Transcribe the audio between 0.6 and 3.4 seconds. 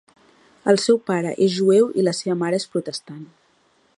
El seu pare és jueu i la seva mare és protestant.